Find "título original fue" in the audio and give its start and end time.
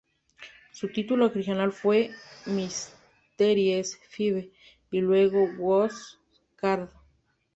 0.91-2.09